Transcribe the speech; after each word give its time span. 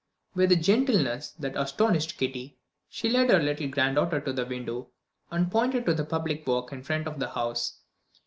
With 0.33 0.51
a 0.51 0.55
gentleness 0.55 1.29
that 1.37 1.55
astonished 1.55 2.17
Kitty, 2.17 2.57
she 2.89 3.07
led 3.07 3.29
her 3.29 3.37
little 3.39 3.67
granddaughter 3.67 4.19
to 4.21 4.33
the 4.33 4.47
window, 4.47 4.89
and 5.29 5.51
pointed 5.51 5.85
to 5.85 5.93
the 5.93 6.03
public 6.05 6.47
walk 6.47 6.71
in 6.73 6.81
front 6.81 7.05
of 7.05 7.19
the 7.19 7.29
house. 7.29 7.77